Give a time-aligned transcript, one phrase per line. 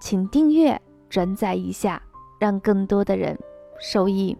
[0.00, 2.02] 请订阅、转载一下，
[2.38, 3.38] 让更多的人
[3.78, 4.36] 受益。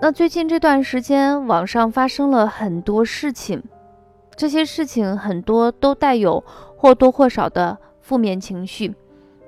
[0.00, 3.62] 那最近这段时间，网上发生了很多事情，
[4.36, 6.44] 这些事情很多都带有
[6.76, 8.94] 或多或少的负面情绪。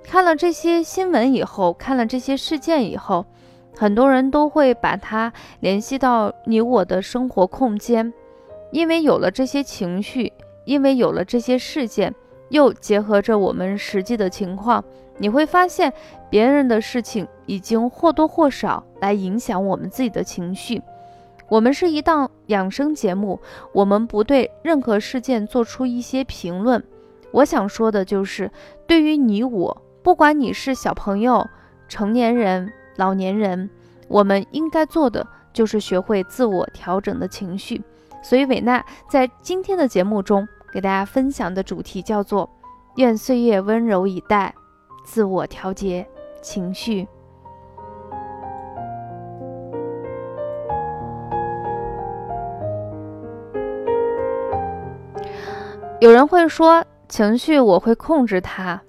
[0.03, 3.27] 看了这些新闻以后，看了这些事件以后，
[3.77, 8.13] 很多人都会把它联系到你我的生活空间，
[8.73, 10.33] 因为有了这些情绪。
[10.71, 12.15] 因为有了这些事件，
[12.51, 14.85] 又结合着我们实际的情况，
[15.19, 15.93] 你会发现
[16.31, 20.81] 别人的事情已经或多或少来影响我们自己的情绪。
[21.49, 23.41] 我们是一档养生节目，
[23.73, 26.81] 我们不对任何事件做出一些评论。
[27.33, 28.49] 我想说的就是，
[28.87, 31.45] 对于你我，不管你是小朋友、
[31.89, 33.69] 成年人、老年人，
[34.07, 37.83] 我们应该做的就是学会自我调整的情绪。
[38.23, 40.47] 所以，伟娜在今天的节目中。
[40.73, 42.49] 给大家分享的主题叫做
[42.97, 44.55] “愿岁月温柔以待，
[45.05, 46.07] 自我调节
[46.41, 47.07] 情绪”。
[56.01, 58.81] 有人会说，情绪我会控制它，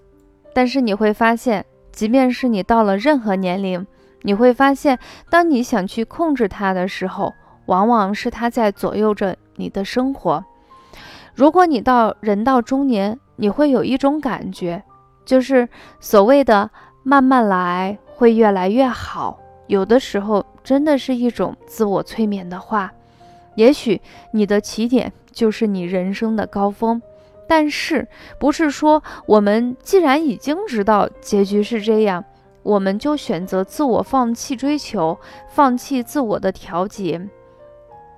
[0.54, 3.86] 但是你会发现，即便是你到了任何年龄，
[4.22, 4.98] 你会发现，
[5.30, 7.34] 当你想去控制它的时候，
[7.66, 10.42] 往往是它在左右着你的生活。
[11.34, 14.84] 如果你到人到中年，你会有一种感觉，
[15.26, 15.68] 就是
[16.00, 16.70] 所谓的
[17.04, 19.40] 慢慢来会越来越好。
[19.68, 22.92] 有的时候真的是一种自我催眠的话。
[23.56, 27.02] 也许你的起点就是你人生的高峰，
[27.48, 28.08] 但是
[28.40, 32.24] 不是说我们既然已经知道结局是这样，
[32.64, 35.18] 我们就选择自我放弃追求，
[35.50, 37.30] 放弃自我的调节？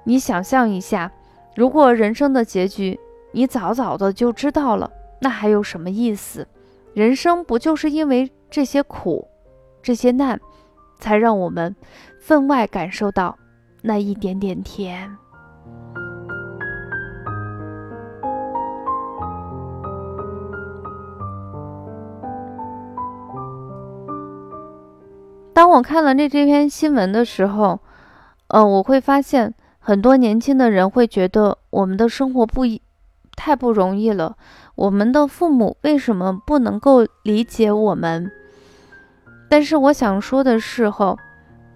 [0.03, 1.11] 你想象一下，
[1.55, 2.99] 如果人生的结局。
[3.35, 4.87] 你早早的就知道了，
[5.19, 6.47] 那还有什么意思？
[6.93, 9.27] 人生不就是因为这些苦、
[9.81, 10.39] 这些难，
[10.99, 11.75] 才让我们
[12.21, 13.35] 分外感受到
[13.81, 15.17] 那一点点甜？
[25.55, 27.79] 当我看了那这篇新闻的时候，
[28.49, 32.63] 嗯，我会发现很多年轻的人会觉得我们的生活不。
[33.35, 34.37] 太不容易了，
[34.75, 38.31] 我们的父母为什么不能够理解我们？
[39.49, 41.17] 但是我想说的是，后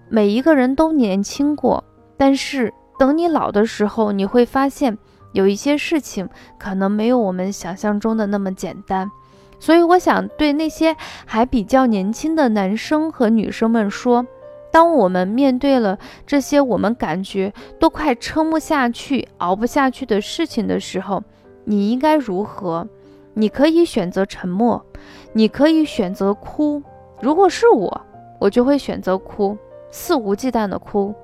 [0.08, 1.82] 每一个人都年轻过，
[2.16, 4.96] 但是等你老的时候，你会发现
[5.32, 6.28] 有一些事情
[6.60, 9.10] 可能没有我们想象中的那么简单。
[9.58, 10.96] 所以我想对那些
[11.26, 14.24] 还比较年轻的男生和女生们说：
[14.70, 21.22] 当我们面对了这些我们感觉都快撑不下去、熬不下去的事情的时候，
[21.64, 22.86] 你应该如何？
[23.34, 24.84] 你可以选择沉默，
[25.32, 26.82] 你可以选择哭。
[27.20, 28.00] 如果是我，
[28.40, 29.56] 我就会选择哭，
[29.90, 31.14] 肆无忌惮的哭。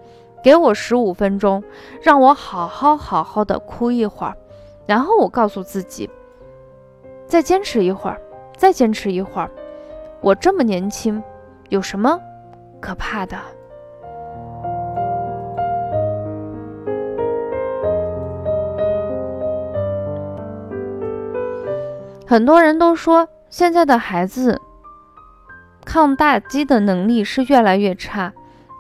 [0.42, 1.64] 给我十五分钟，
[2.02, 4.36] 让我好好好好的哭一会儿，
[4.86, 6.08] 然后我告诉自己，
[7.26, 8.20] 再坚持一会儿，
[8.56, 9.50] 再坚持一会儿。
[10.20, 11.22] 我这么年轻，
[11.70, 12.20] 有什么
[12.84, 13.38] 可怕的？
[22.26, 24.60] 很多人都说现在的孩子
[25.86, 28.34] 抗打击的能力是越来越差，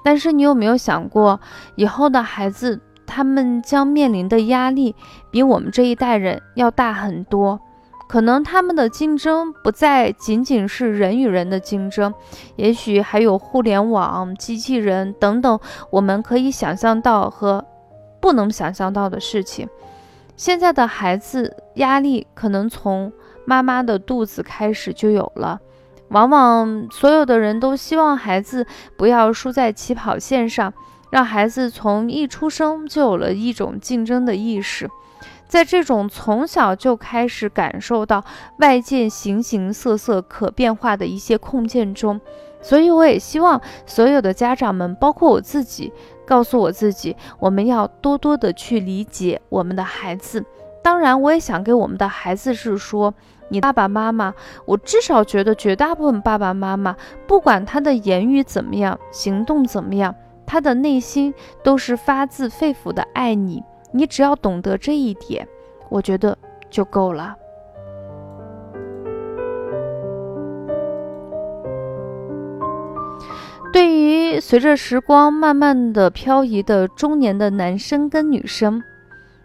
[0.04, 1.40] 但是你有没有想过，
[1.76, 4.94] 以后的孩子他们将面临的压力
[5.30, 7.58] 比我们这一代人要大很多？
[8.06, 12.12] 可能他们的竞争不再仅仅是人与人的竞争，
[12.56, 15.58] 也许还有互联网、机器人等等，
[15.90, 17.64] 我们可以想象到和
[18.20, 19.68] 不能想象到的事情。
[20.36, 23.12] 现在的孩子压力可能从
[23.44, 25.60] 妈妈的肚子开始就有了，
[26.08, 28.66] 往往所有的人都希望孩子
[28.96, 30.72] 不要输在起跑线上，
[31.10, 34.90] 让孩子从一出生就有了一种竞争的意识，
[35.54, 38.24] 在这种从小就开始感受到
[38.58, 42.20] 外界形形色色可变化的一些空间中，
[42.60, 45.92] 所以我也希望所有的家长们，包括我自己，
[46.26, 50.44] 告诉我自己，我们要多多的去理解我们的孩子。
[50.82, 53.14] 当然，我也想给我们的孩子是说，
[53.48, 54.34] 你爸爸妈妈，
[54.66, 56.96] 我至少觉得绝大部分爸爸妈妈，
[57.28, 63.62] 不管他的言语怎么样，行动怎么样，他的内心都是发自肺腑的爱你。
[63.96, 65.46] 你只要懂得这一点，
[65.88, 66.36] 我觉得
[66.68, 67.36] 就够了。
[73.72, 78.82] 对于随着时光慢慢的漂移的中年的男生跟女生，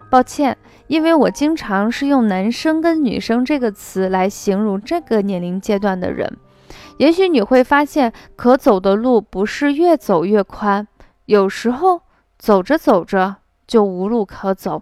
[0.10, 0.58] 抱歉，
[0.88, 6.38] 因为我经常是用男生跟女生这个词来形容这个年龄阶段的人。
[6.98, 10.88] 也许你会发现，可走的路不是越走越宽，
[11.26, 12.02] 有时候
[12.40, 13.38] 走着走着
[13.70, 14.82] 就无路可走，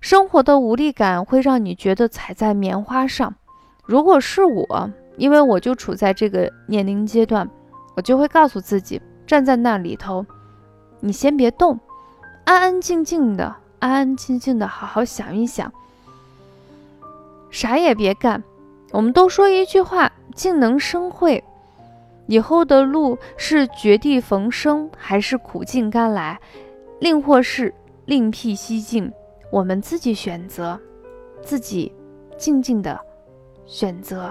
[0.00, 3.34] 生活的无力感会让你觉得踩在棉花上。
[3.84, 7.50] 如果是我，因为我就处在这个年龄阶段。
[7.96, 10.24] 我就会告诉自己，站在那里头，
[11.00, 11.78] 你先别动，
[12.44, 15.72] 安安静静的，安安静静的，好好想一想，
[17.50, 18.42] 啥也别干。
[18.90, 21.42] 我们都说一句话：静能生慧。
[22.26, 26.40] 以后的路是绝地逢生，还是苦尽甘来，
[26.98, 27.72] 另或是
[28.06, 29.10] 另辟蹊径，
[29.50, 30.78] 我们自己选择，
[31.40, 31.90] 自己
[32.36, 33.00] 静静的
[33.64, 34.30] 选择。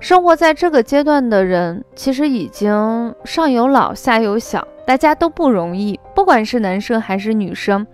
[0.00, 5.98] 生活在这个阶段的人，其实已经上有老下有小，大家都不容易。
[6.14, 7.86] 不管是男生还是女生，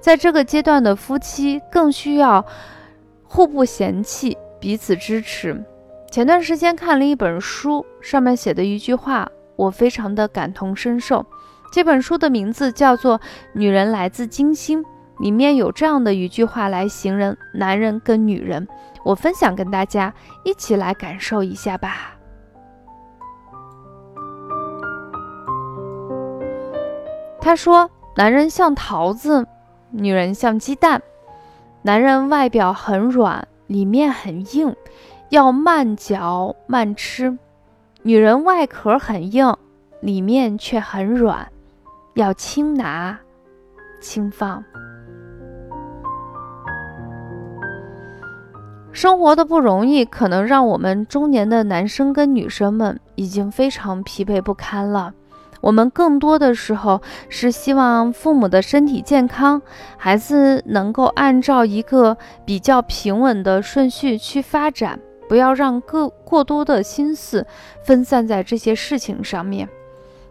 [0.00, 2.44] 在这个阶段的夫妻更需要
[3.34, 5.60] 互不嫌弃，彼此支持。
[6.08, 11.26] 前段时间看了一本书，上面写的一句话，我非常的感同身受。
[11.72, 13.18] 这本书的名字叫做
[13.52, 14.80] 《女人来自金星》，
[15.18, 18.68] 里面有这样的一句话来形容男人跟女人。
[19.02, 20.14] 我分享跟大家
[20.44, 22.16] 一起来感受一下吧。
[27.40, 29.44] 他说：“男人像桃子，
[29.90, 31.02] 女人像鸡蛋。
[31.86, 34.74] 男人外表很软，里面很硬，
[35.28, 37.36] 要慢嚼慢吃；
[38.02, 39.54] 女人外壳很硬，
[40.00, 41.46] 里面却很软，
[42.14, 43.18] 要轻拿
[44.00, 44.64] 轻放。”
[48.90, 55.12] 生活的不容易，可能让我们中年的男生跟女生们已经非常疲惫不堪了。
[55.64, 57.00] 我们更多的时候
[57.30, 59.62] 是希望父母的身体健康，
[59.96, 67.46] 孩子能够按照一个比较平稳的顺序去发展，不要让过过多的心思
[67.82, 69.66] 分散在这些事情上面。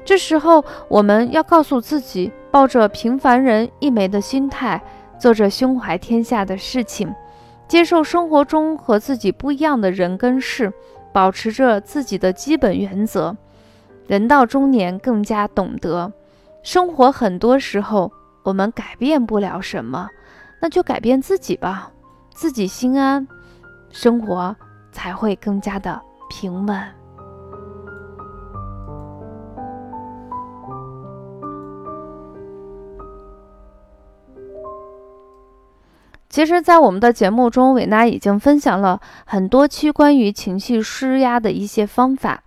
[0.06, 4.80] 这时候，我们要告诉自己，抱着平凡人一枚的心态，
[5.18, 7.12] 做着胸怀天下的事情。
[7.68, 10.72] 接受生活中和自己不一样的人跟事，
[11.12, 13.36] 保持着自己的基本原则。
[14.06, 16.12] 人到中年，更加懂得，
[16.62, 18.12] 生活很多时候
[18.44, 20.10] 我们改变不了什么，
[20.62, 21.90] 那就改变自己吧，
[22.34, 23.26] 自己心安，
[23.92, 24.56] 生活
[24.92, 26.78] 才会更加的平稳。
[36.30, 42.43] 其实，在我们的节目中，伟娜已经分享了很多期关于情绪施压的一些方法。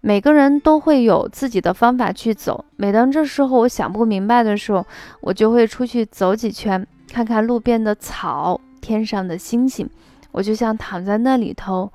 [0.00, 2.64] 每个人都会有自己的方法去走。
[2.76, 4.86] 每当这时候我想不明白的时候，
[5.20, 9.88] 我就会出去走几圈，看看路边的草，天上的星星。
[10.30, 11.92] 我就像躺在那里头，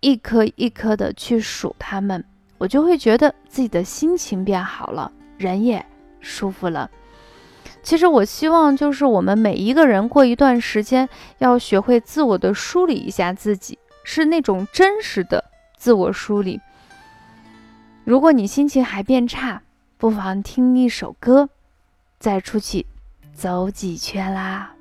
[0.00, 2.22] 一颗一颗的去数它们，
[2.58, 5.84] 我就会觉得自己的心情变好了，人也
[6.20, 6.90] 舒服了。
[7.82, 15.42] 其实我希望，就是我们每一个人过一段时间，要学会自我的梳理一下自己，是那种真实的
[15.76, 16.60] 自我梳理。
[18.08, 19.60] 如果你心情还变差，
[19.98, 21.50] 不妨听一首歌，
[22.18, 22.86] 再出去
[23.34, 24.72] 走几圈啦。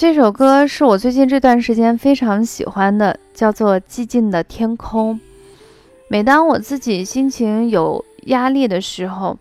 [0.00, 5.16] 这首歌是我最近这段时间非常喜欢的，叫做《寂静的天空》。
[6.08, 9.36] 每当我自己心情有压力的时候，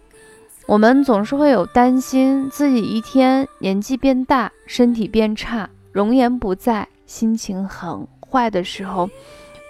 [0.65, 9.09] 我们总是会有担心自己一天年纪变大、身体变差、容颜不在、心情很坏的时候，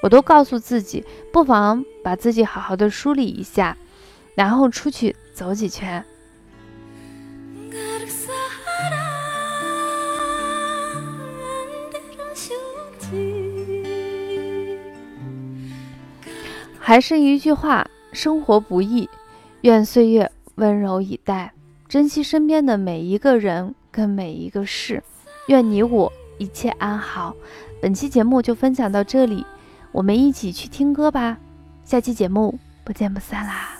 [0.01, 3.77] 我都告诉自己，不妨把自己好好的梳理一下，
[4.33, 6.03] 然后出去走几圈。
[16.89, 19.07] 还是一句话，生活不易，
[19.61, 21.53] 愿岁月温柔以待，
[21.87, 25.03] 珍惜身边的每一个人跟每一个事，
[25.49, 27.35] 愿你我一切安好。
[27.79, 29.45] 本期节目就分享到这里，
[29.91, 31.37] 我们一起去听歌吧，
[31.85, 33.77] 下期节目不见不散啦。